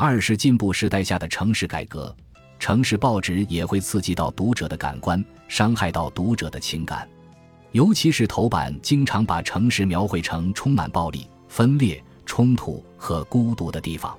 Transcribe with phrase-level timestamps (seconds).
[0.00, 2.14] 二是进步时代下的城市改革，
[2.60, 7.08] 城市报纸也会刺激到读者的感官，伤害到读者的情感。
[7.72, 14.16] 尤其是头版经常把城市描绘成充满暴力、分裂、冲突和孤独的地方。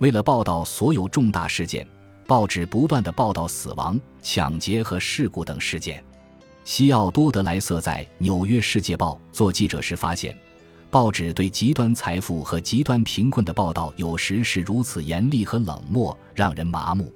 [0.00, 1.88] 为了报道所有重大事件，
[2.26, 6.04] 报纸不断的报道死亡、抢劫和事故等事件。
[6.62, 10.36] 西奥多德莱瑟在《纽约世界报》做记者时发现。
[10.96, 17.12] 报纸对极端财富和极端贫困的报道，有时是如此严厉和冷漠，让人麻木。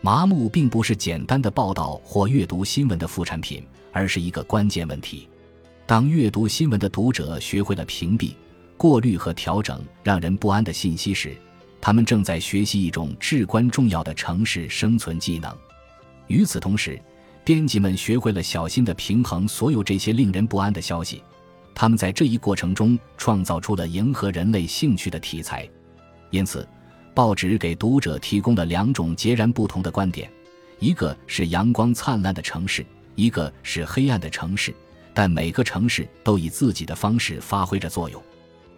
[0.00, 5.28] 麻木并不是简单的报道或阅读新闻的副产品，而是一个关键问题。
[5.86, 8.32] 当阅读新闻的读者学会了屏蔽、
[8.76, 11.36] 过滤和调整让人不安的信息时，
[11.80, 15.56] 他们正在学习一种至关重要的城市生存技能。
[16.26, 17.00] 与此同时，
[17.44, 21.22] 编辑们学会了小心地平衡所有这些令人不安的消息。
[21.74, 25.68] 他们在这一过程中创造出了迎合人类兴趣的题材，
[26.30, 26.66] 因此，
[27.14, 30.30] 报纸给读者提供了两种截然不同的观点：
[30.78, 34.74] 一个是阳光灿烂的城市，一个是黑暗的城市。
[35.14, 38.22] 但每个城市都以自己的方式发挥着作用。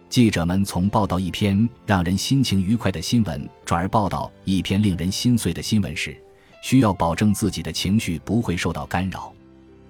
[0.09, 6.15] 记者们从报道一篇让人心情愉快的新闻，转而报道一篇令人心碎的新闻时，
[6.61, 9.34] 需要保证自己的情绪不会受到干扰。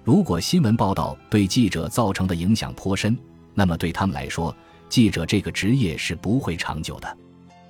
[0.06, 3.18] 如果新闻报道对记者造成的影响颇深，
[3.54, 4.56] 那么对他们来说，
[4.88, 7.18] 记者这个职业是不会长久的。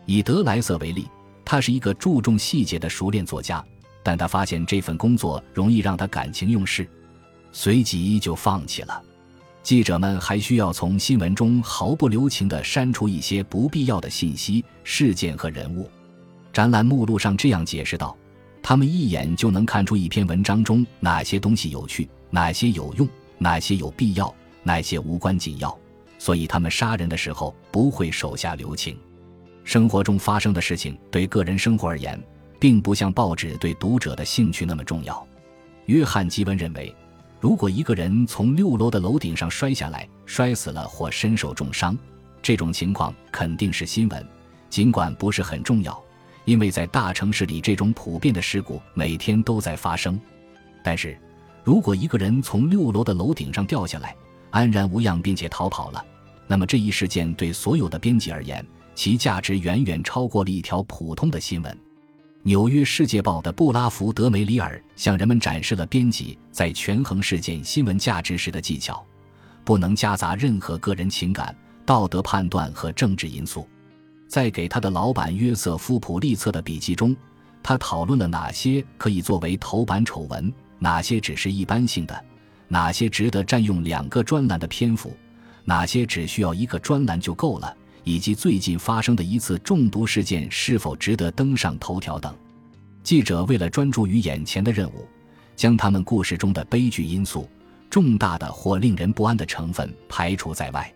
[0.05, 1.09] 以德莱瑟为例，
[1.47, 3.65] 他是一个注重细节的熟练作家，
[4.03, 6.87] 但他发现这份工作容易让他感情用事，
[7.53, 9.03] 随即就放弃了。
[9.63, 15.89] 记者们还需要从新闻中毫不留情地删除一些不必要的信息、事件和人物。
[16.53, 18.15] 展览目录上这样解释道
[18.63, 25.77] ：“他们一眼就能看出一篇文章中哪些东西有趣。”哪些有用，哪些有必要，哪些无关紧要，
[26.19, 28.99] 所以他们杀人的时候不会手下留情。
[29.65, 32.21] 生活中发生的事情对个人生活而言，
[32.59, 35.27] 并不像报纸对读者的兴趣那么重要。
[35.87, 36.95] 约翰·吉文认为，
[37.41, 41.97] 如果一个人从六楼的楼顶上摔下来，摔死了或身受重伤，
[42.43, 44.27] 这种情况肯定是新闻，
[44.69, 46.01] 尽管不是很重要，
[46.45, 50.21] 因为在大城市里，这种普遍的事故每天都在发生。
[50.83, 51.17] 但是。
[51.67, 54.15] 如果一个人从六楼的楼顶上掉下来，
[54.51, 56.05] 安然无恙，并且逃跑了，
[56.47, 61.73] 那么这一事件对所有的编辑而言，其价值远远超过了一条普通的新闻。
[62.45, 69.05] 《纽约世界报》的布拉福德·梅里尔向人们展示了编辑在权衡事件新闻价值时的技巧：
[69.65, 71.53] 不能夹杂任何个人情感、
[71.85, 73.69] 道德判断和政治因素。
[74.29, 77.17] 在给他的老板约瑟夫·普利策的笔记中，
[77.61, 80.55] 他讨论了哪些可以作为头版丑闻。
[80.79, 82.25] 哪些只是一般性的？
[82.69, 85.17] 哪些值得占用两个专栏的篇幅？
[85.65, 87.77] 哪些只需要一个专栏就够了？
[88.05, 92.35] 以及最近发生的一次中毒事件是否值得登上头条等？
[93.03, 95.07] 记者为了专注于眼前的任务，
[95.55, 97.49] 将他们故事中的悲剧因素、
[97.89, 100.93] 重大的或令人不安的成分排除在外，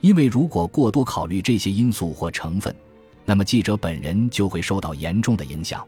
[0.00, 2.74] 因为如果过多考虑这些因素或成分，
[3.24, 5.86] 那么记者本人就会受到严重的影响。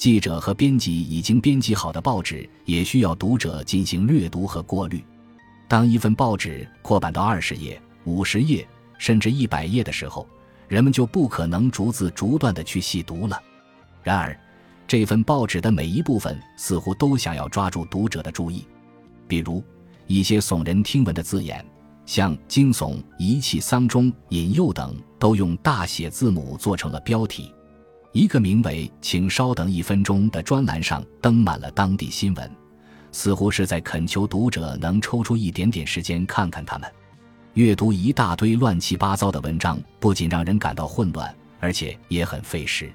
[0.00, 5.04] 记者和编辑已经编辑好的报纸也需要读者进行略读和过滤。
[5.68, 8.66] 当一份报纸扩版到二十页、五十页
[8.96, 10.26] 甚至一百页的时候，
[10.68, 13.38] 人们就不可能逐字逐段地去细读了。
[14.02, 14.34] 然而，
[14.88, 18.64] 这份报纸的每一部分似乎都想要抓住读者的注意，
[19.28, 19.62] 比如
[20.06, 21.62] 一些耸人听闻的字眼，
[22.06, 27.52] 像“惊悚”“遗弃丧钟”“引诱”等，都用大写字母做成了标题。
[28.12, 32.50] 一个名为“请稍等一分钟”的专栏上登满了当地新闻，
[33.12, 36.92] 似乎是在恳求读者能抽出一点点时间看看他们。
[37.54, 42.92] 阅读一大堆乱七八糟的文章，不仅让人感到混乱，而且也很费时。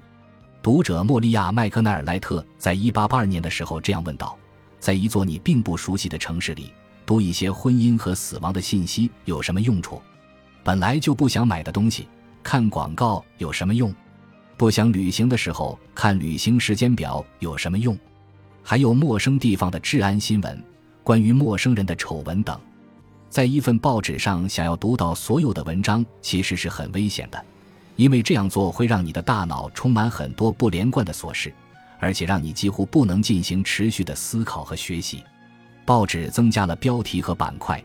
[0.61, 4.37] 读者莫利亚·麦克奈尔莱特在1882年的时候这样问道
[4.81, 6.73] ：“在一座你并不熟悉的城市里，
[7.05, 10.01] 读一些婚姻和死亡的信息有什么用处？
[10.61, 12.05] 本来就不想买的东西，
[12.43, 13.93] 看广告有什么用？”
[14.57, 17.97] 不想旅行的时候看旅行时间表有什么用？
[18.63, 20.63] 还有陌生地方的治安新闻，
[21.03, 22.57] 关于陌生人的丑闻等，
[23.29, 27.45] 在一份报纸上想要读到所有的文章，其实是很危险的，
[27.97, 31.53] 因为这样做会让你的大脑充满很多不连贯的琐事，
[31.99, 35.21] 而且让你几乎不能进行持续的思考和学习。
[35.83, 37.83] 报纸增加了标题和板块，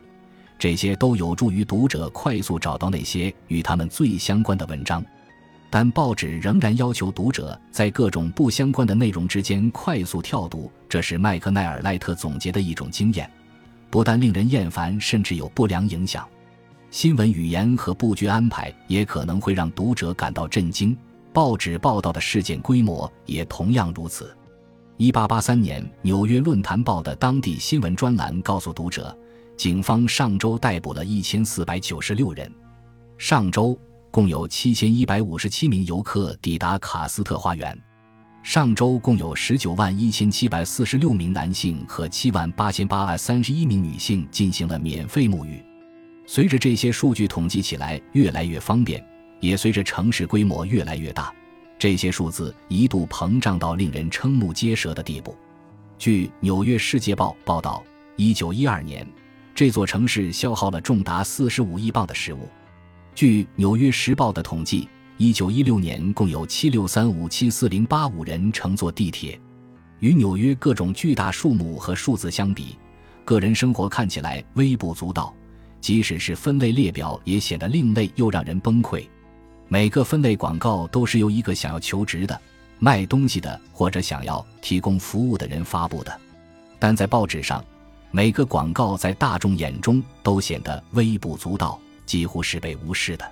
[0.56, 5.04] 这些都有助于读者快速找到那些与他们最相关的文章。
[5.70, 13.30] 但报纸仍然要求读者在各种不相关的内容之间快速跳读，这是麦克奈尔赖特总结的一种经验，
[13.88, 16.28] 不但令人厌烦，甚至有不良影响。
[16.90, 20.96] 新闻语言和布局安排也可能会让读者感到震惊，
[21.32, 24.36] 报纸报道的事件规模也同样如此。
[24.96, 29.16] 一八八三年，《纽约论坛报》的当地新闻专栏告诉读者，
[29.56, 32.52] 警方上周逮捕了一千四百九十六人。
[33.16, 33.78] 上周
[34.10, 37.78] 共有七千一百五十七名游客抵达卡斯特花园。
[38.42, 45.62] 上周共有十九万一千七百四十六名男性和七万八千八百三十一名女性进行了免费沐浴。
[46.26, 49.04] 随着这些数据统计起来越来越方便，
[49.40, 51.32] 也随着城市规模越来越大，
[51.78, 55.36] 这些数字一度膨胀到令人瞠目结舌的地步。
[55.98, 57.82] 据《纽约世界报》报道，
[58.16, 59.06] 一九一二年，
[59.54, 62.48] 这座城市消耗了重达四十五亿磅的食物。
[63.14, 64.88] 据《纽约时报》的统计。
[65.16, 69.38] 一九一六年，共有七六三五七四零八五人乘坐地铁。
[69.98, 72.78] 与纽约各种巨大数目和数字相比，
[73.22, 75.34] 个人生活看起来微不足道。
[75.78, 79.06] 即使是分类列表，也显得另类又让人崩溃。
[79.68, 82.40] 每个分类广告都是由一个想要求职的、
[82.78, 86.18] 卖东西的或者想要提供服务的人发布的。
[86.78, 87.62] 但在报纸上，
[88.10, 91.78] 每个广告在大众眼中都显得微不足道，
[92.10, 93.24] 几乎是被无视的。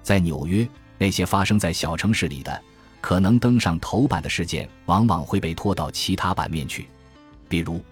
[0.00, 0.64] 在纽约。
[0.98, 2.62] 那些发生在小城市里的、
[3.00, 6.86] 可能登上头版的事件，往往会被拖到其他版面去。
[7.48, 7.82] 比如，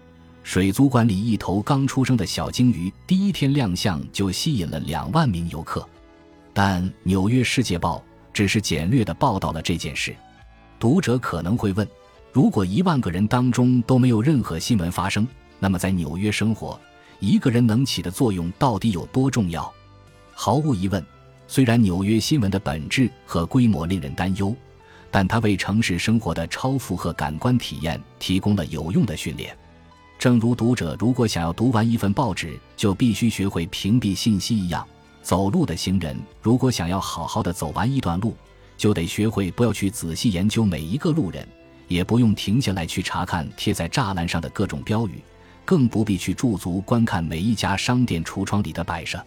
[0.43, 5.85] 水族馆里一头刚出生的小鲸鱼，第一天亮相就吸引了两万名游客。
[6.53, 7.97] 但《纽约世界报》
[8.31, 10.15] 只是简略地报道了这件事。
[10.79, 11.85] 读者可能会问：
[12.31, 15.27] 如果一万个人当中都没有任何新闻发生，
[15.59, 16.79] 那么在纽约生活，
[17.19, 19.69] 一个人能起的作用到底有多重要？
[20.43, 21.05] 毫无疑问。
[21.47, 24.55] 虽然纽约新闻的本质和规模令人担忧，
[25.11, 29.55] 但它为城市生活的超负荷感官体验提供了有用的训练。
[30.17, 34.83] 正如读者如果想要读完一份报纸就必须学会屏蔽信息一样，
[35.21, 38.35] 走路的行人如果想要好好的走完一段路，
[38.75, 41.47] 就得学会不要去仔细研究每一个路人，
[41.87, 45.21] 也不用停下来去查看贴在栅栏上的各种标语，
[45.63, 49.23] 更不必去驻足观看每一家商店橱窗里的摆设。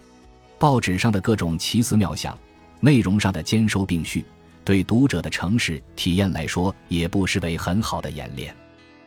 [0.59, 2.39] 报纸上的各种奇思妙想，
[2.81, 4.25] 内容上的兼收并蓄，
[4.65, 8.55] 对读者的城市体验来说，也不失为很好的演练。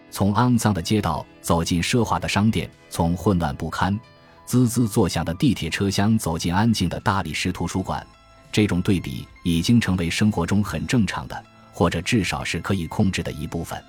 [0.10, 3.98] 从肮脏的街道走进奢华的商店，从混乱不堪、
[4.46, 8.06] 滋滋作响的地铁车厢走进安静的大理石图书馆，
[8.52, 13.84] 这种对比已经成为生活中很正常的，或者至少是可以控制的一部分。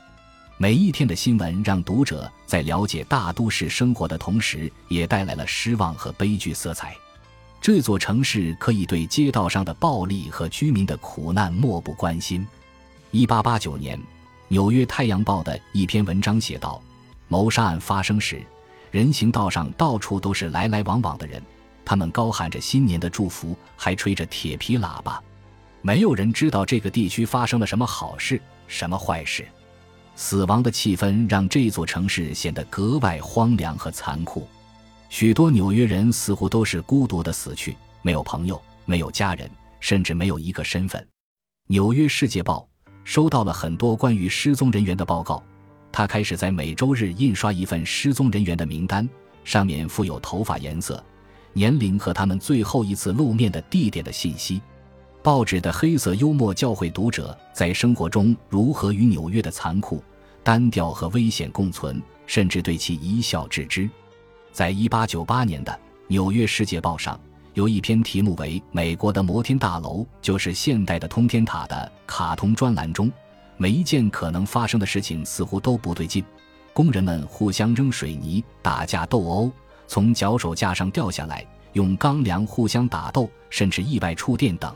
[0.56, 6.96] 每一天的新闻让读者在了解大都市生活的同时，也带来了失望和悲剧色彩。
[7.60, 12.46] 这座城市可以对街道上的暴力和居民的苦难漠不关心。
[13.10, 13.98] 一八八九年，
[14.48, 16.80] 《纽约太阳报》的一篇文章写道
[17.28, 18.42] ：“谋杀案发生时，
[18.90, 21.42] 人行道上到处都是来来往往的人，
[21.84, 25.22] 他们高喊着新年的祝福，还吹着铁皮喇叭。
[25.82, 29.46] 没有人知道这个地区发生了什么好事，什么坏事。
[30.14, 34.48] 死亡的气氛让这座城市显得格外荒凉和残酷。”
[35.08, 39.50] 许多纽约人似乎都是孤独的死去，没有朋友，没有家人，
[39.80, 41.00] 甚至没有一个身份。
[41.66, 42.68] 《纽约世界报》
[43.04, 45.42] 收到了很多关于失踪人员的报告，
[45.90, 49.08] 他开始在每周日印刷一份失踪人员的名单，
[49.44, 51.02] 上面附有头发颜色、
[51.54, 54.60] 年龄和他们最后一次露面的地点的信息。
[55.22, 60.02] 报纸的黑色幽默教会读者在生活中如何与纽约的残酷、
[60.42, 63.88] 单调和危险共存，甚至对其一笑置之。
[64.58, 65.70] 在一八九八年的
[66.08, 67.16] 《纽约世界报》上，
[67.54, 73.08] 有一篇题目为《美国的摩天大楼就是现代的通天塔》的卡通专栏中，
[73.56, 76.24] 每一件可能发生的事情似乎都不对劲：
[76.72, 79.52] 工人们互相扔水泥、打架斗殴，
[79.86, 84.74] 从脚手架上掉下来，用钢梁互相打斗，甚至意外触电等。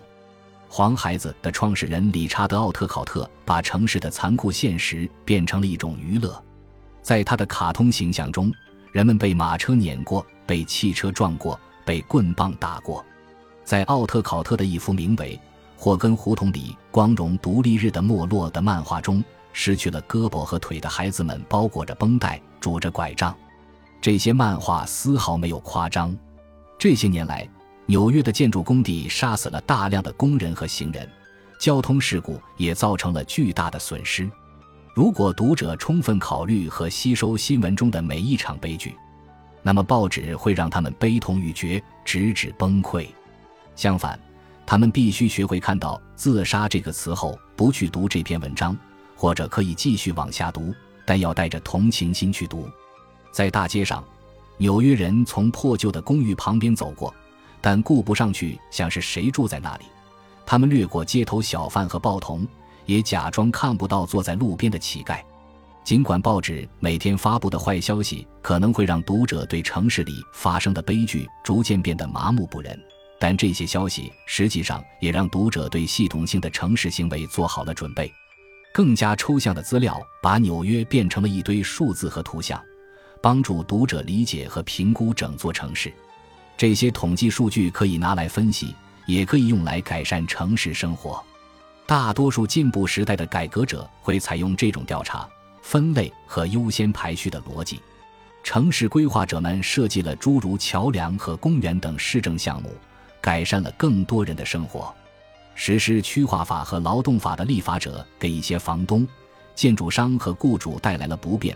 [0.68, 6.40] 黄孩子的创始人理查德·奥特考特把城市的残酷现实变成了一种娱乐，
[7.02, 8.52] 在他的卡通形象中。
[8.92, 13.02] 人们被马车碾过，被汽车撞过，被棍棒打过。
[13.64, 15.34] 在奥特考特的一幅名为
[15.82, 23.34] 《霍根胡同里光荣独立日的没落》的漫画中，失去了胳膊和腿的孩子们包裹着绷带，拄着拐杖。
[23.99, 26.14] 这些漫画丝毫没有夸张。
[26.78, 27.49] 这些年来，
[27.87, 31.08] 纽约的建筑工地杀死了大量的工人和行人，
[31.58, 34.30] 交通事故也造成了巨大的损失。
[34.94, 38.94] 如果读者充分考虑和吸收新闻中的每一场悲剧，
[39.62, 43.06] 那么报纸会让他们悲痛欲绝，直至崩溃。
[43.75, 44.20] 相反，
[44.66, 48.76] 他们必须学会看到“自杀”这个词后，不去读这篇文章，
[49.16, 50.75] 或者可以继续往下读，
[51.06, 52.68] 但要带着同情心去读。
[53.32, 54.04] 在大街上，
[54.58, 57.14] 纽约人从破旧的公寓旁边走过，
[57.62, 59.87] 但顾不上去想是谁住在那里。
[60.44, 62.46] 他们掠过街头小贩和报童，
[62.86, 65.20] 也假装看不到坐在路边的乞丐。
[65.84, 72.80] 尽管报纸每天发布的坏消息可能会让读者对城市里发生的悲剧逐渐变得麻木不仁，
[73.18, 78.12] 但这些消息实际上也让读者对系统性的城市行为做好了准备。
[78.72, 82.62] 更加抽象的资料把纽约变成了一堆数字和图像，
[83.20, 85.92] 帮助读者理解和评估整座城市。
[86.56, 88.72] 这些统计数据可以拿来分析，
[89.04, 91.22] 也可以用来改善城市生活。
[91.92, 95.28] 大多数进步时代的改革者会采用这种调查。
[95.61, 97.82] 分类和优先排序的逻辑，
[98.42, 102.70] 城市规划者们设计了诸如桥梁和公园等市政项目，
[103.20, 104.90] 改善了更多人的生活。
[105.54, 109.06] 实施区划法和劳动法的立法者给一些房东、
[109.54, 111.54] 建筑商和雇主带来了不便，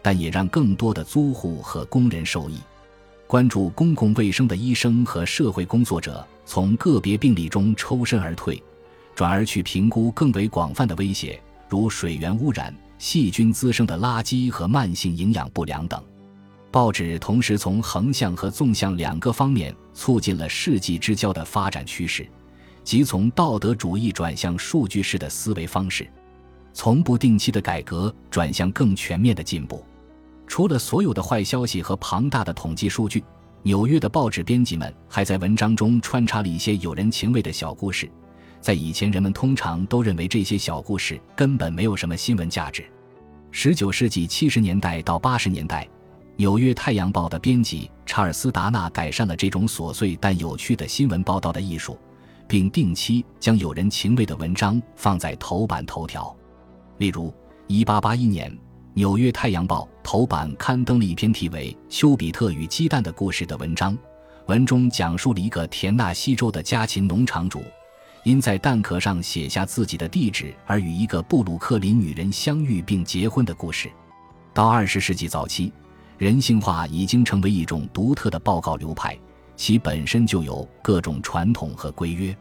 [0.00, 2.58] 但也让更多的租户和工人受益。
[3.26, 8.62] 关注公共卫生的医生和社会工作者从个别病例中抽身而退，
[9.14, 12.74] 转而去评估更为广泛的威胁，如水源污染。
[12.96, 16.02] 细菌滋生的垃圾和慢性营养不良等，
[16.70, 22.26] 报纸同时从横向和纵向两个方面促进了世纪之交的发展趋势，
[22.82, 26.08] 即从道德主义转向数据式的思维方式，
[26.72, 29.84] 从不定期的改革转向更全面的进步。
[30.46, 33.22] 除了所有的坏消息和庞大的统计数据，
[33.64, 38.10] 纽约的报纸编辑们还在文章中穿插了一些有人情味的小故事。
[38.64, 42.82] 在以前，人们通常都认为这些小故事根本没有什么新闻价值。
[43.50, 45.84] 十九世纪七十年代到八十年代，
[46.36, 51.98] 《纽约太阳报》的编辑查尔斯·达纳改善了这种琐碎但有趣的新闻报道的艺术，
[52.48, 56.34] 并定期将有人情味的文章放在头版头条。
[56.96, 57.30] 例如，
[57.66, 58.50] 一八八一年，
[58.94, 63.94] 《纽约太阳报》头版刊登了一篇题为《丘比特与鸡蛋》的故事的文章，
[64.46, 67.62] 文中讲述了一个田纳西州的家禽农场主。
[68.24, 73.90] 因在蛋壳上写下自己的地址而与一个布鲁克林女人相遇并结婚的故事，
[74.54, 75.70] 到二十世纪早期，
[76.16, 79.14] 人性化已经成为一种独特的报告流派，
[79.56, 82.34] 其本身就有各种传统和规约。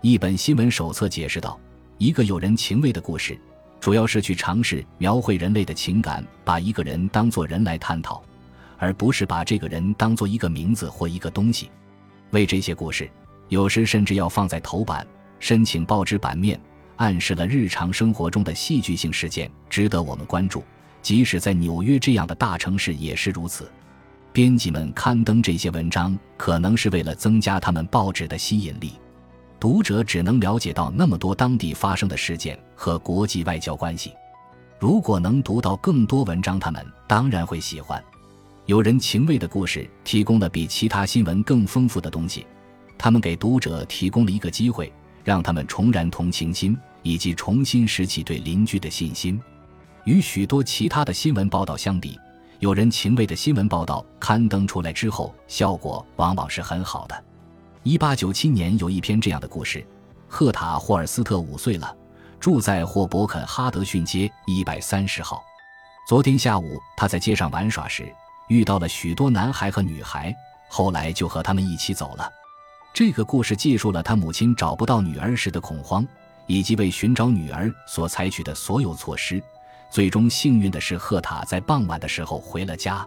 [0.00, 1.60] 一本新闻手册解释道
[1.98, 3.38] ：“一个有人情味的故事，
[3.80, 8.22] 主要是去尝试描绘人类的情感，把一个人当作人来探讨，
[8.78, 11.70] 而不是把这个人当做一个名字或一个东西。
[12.30, 13.10] 为这些故事，
[13.50, 15.06] 有时甚至要放在头版。”
[15.40, 16.60] 申请报纸版面，
[16.96, 20.62] 暗示了日常生活中的戏剧性事件值得我们关注，
[21.00, 23.70] 即使在纽约这样的大城市也是如此。
[24.32, 28.92] 编辑们刊登这些文章，可能是为了增加他们报纸的吸引力。
[29.60, 34.12] 读者只能了解到那么多当地发生的事件和国际外交关系。
[34.78, 38.00] 如果能读到更多文章，他们当然会喜欢。
[38.66, 42.46] 有人情味的故事提供了比其他新闻更丰富的东西，
[42.96, 44.92] 他们给读者提供了一个机会。
[45.28, 49.38] 让他们重燃同情心，以及重新拾起对邻居的信心。
[50.04, 52.18] 与许多其他的新闻报道相比，
[52.60, 57.24] 有人情味的新闻报道刊登出来之后，效果往往是很好的。
[57.82, 59.86] 一八九七年有一篇这样的故事：
[60.28, 61.94] 赫塔·霍尔斯特五岁了，
[62.40, 65.42] 住在霍伯肯哈德逊街一百三十号。
[66.08, 68.10] 昨天下午，他在街上玩耍时
[68.48, 70.34] 遇到了许多男孩和女孩，
[70.70, 72.32] 后来就和他们一起走了。
[72.92, 76.06] 这个故事记述了他母亲找不到女儿时的恐慌，
[76.46, 79.40] 以及为寻找女儿所采取的所有措施。
[79.90, 83.06] 最终，幸运的是，赫塔在傍晚的时候回了家。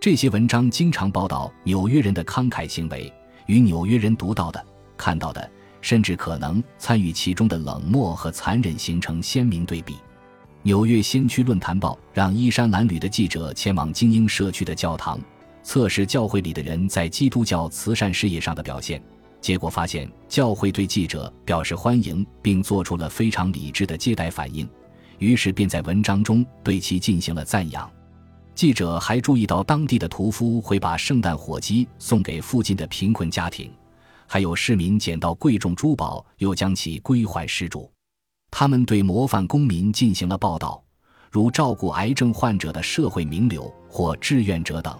[0.00, 3.12] 这些文章经常报道纽约人的慷慨行为，
[3.46, 4.64] 与纽约人读到的、
[4.96, 5.48] 看到的，
[5.80, 9.96] 甚至可能参与其中的冷漠和残忍形成鲜明对比。
[10.62, 15.18] 纽约先驱论坛报让衣衫褴褛的记者前往精英社区的教堂，
[15.62, 19.02] 测试教会里的人在基督教慈善事业上的表现。
[19.40, 24.68] 结果发现，教会对记者表示欢迎，并做出了非常理智的接待反应，
[25.18, 27.90] 于是便在文章中对其进行了赞扬。
[28.54, 33.72] 记者还注意到，当地的屠夫会把圣诞火鸡送给附近的贫困家庭，
[34.26, 37.90] 还有市民捡到贵重珠宝又将其归还失主。
[38.50, 40.84] 他们对模范公民进行了报道，
[41.30, 44.98] 如照顾癌症患者的社会名流或志愿者等。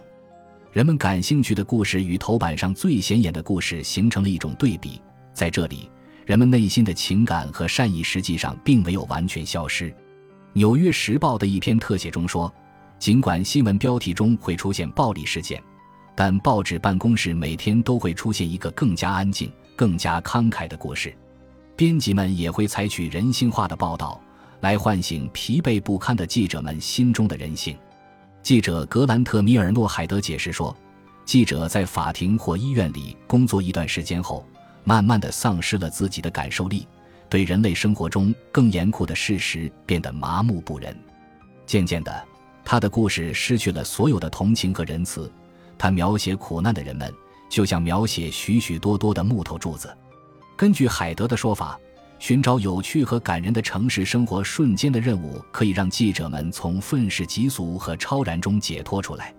[0.72, 5.02] 人们感兴趣的故事与头版上最显眼的故事形成了一种对比，
[5.34, 5.90] 在这里，
[6.24, 9.90] 人们内心的情感和善意实际上并没有完全消失。
[10.52, 12.52] 《纽约时报》的一篇特写中说，
[13.00, 15.60] 尽管新闻标题中会出现暴力事件，
[16.14, 21.12] 但报纸办公室每天都会出现一个更加安静、更加慷慨的故事。
[21.74, 24.22] 编辑们也会采取人性化的报道，
[24.60, 27.76] 来唤醒疲惫不堪的记者们心中的人性。
[28.42, 30.74] 记者格兰特·米尔诺海德解释说
[31.24, 34.46] ：“记者在法庭或医院里工作一段时间后，
[34.82, 36.86] 慢慢的丧失了自己的感受力，
[37.28, 40.96] 对人类生活中更严酷的事实变得麻木不仁。
[41.66, 42.24] 渐渐的，
[42.64, 45.30] 他的故事失去了所有的同情和仁慈。
[45.78, 47.12] 他描写苦难的人们，
[47.48, 49.94] 就像描写许许多多的木头柱子。
[50.56, 51.78] 根据海德的说法，
[52.20, 59.34] 寻找有趣和感人的城市生活瞬间的任务，可以让记者们从愤世嫉俗和超然中解脱出来。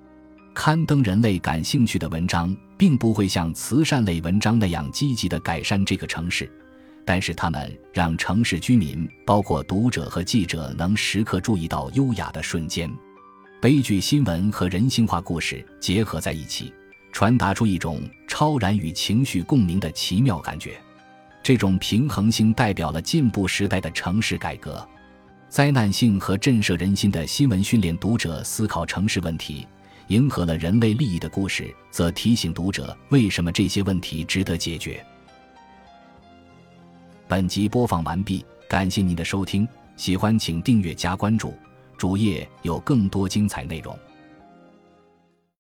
[0.51, 6.51] 刊登人类感兴趣的文章，并不会像慈善类文章那样积极地改善这个城市，
[7.05, 12.91] 但是他们让城市居民，包括读者和记者，能时刻注意到优雅的瞬间。
[13.61, 16.73] 悲剧新闻和人性化故事结合在一起，
[17.11, 20.81] 传达出一种超然与情绪共鸣的奇妙感觉。
[21.43, 24.88] 这种平衡性代表了进步时代的城市改革。
[25.50, 29.67] 灾难性和震慑人心的新闻训练读者思考城市问题，
[30.07, 35.05] 迎合了人类利益的故事则提醒读者为什么这些问题值得解决。
[37.27, 39.67] 本集播放完毕，感谢您的收听，
[39.98, 41.53] 喜欢请订阅加关注。
[41.98, 43.98] 主页有更多精彩内容。